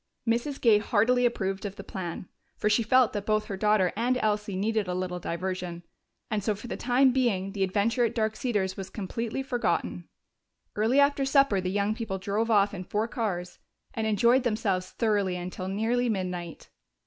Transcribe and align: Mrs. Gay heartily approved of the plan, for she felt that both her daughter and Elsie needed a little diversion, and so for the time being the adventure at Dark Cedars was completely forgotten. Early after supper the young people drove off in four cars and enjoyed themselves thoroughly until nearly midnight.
Mrs. 0.27 0.59
Gay 0.59 0.79
heartily 0.79 1.27
approved 1.27 1.63
of 1.63 1.75
the 1.75 1.83
plan, 1.83 2.27
for 2.57 2.71
she 2.71 2.81
felt 2.81 3.13
that 3.13 3.23
both 3.27 3.45
her 3.45 3.55
daughter 3.55 3.93
and 3.95 4.17
Elsie 4.17 4.55
needed 4.55 4.87
a 4.87 4.95
little 4.95 5.19
diversion, 5.19 5.83
and 6.31 6.43
so 6.43 6.55
for 6.55 6.65
the 6.65 6.75
time 6.75 7.11
being 7.11 7.51
the 7.51 7.63
adventure 7.63 8.03
at 8.03 8.15
Dark 8.15 8.35
Cedars 8.35 8.75
was 8.75 8.89
completely 8.89 9.43
forgotten. 9.43 10.05
Early 10.75 10.99
after 10.99 11.23
supper 11.23 11.61
the 11.61 11.69
young 11.69 11.93
people 11.93 12.17
drove 12.17 12.49
off 12.49 12.73
in 12.73 12.83
four 12.83 13.07
cars 13.07 13.59
and 13.93 14.07
enjoyed 14.07 14.41
themselves 14.41 14.89
thoroughly 14.89 15.35
until 15.35 15.67
nearly 15.67 16.09
midnight. 16.09 16.71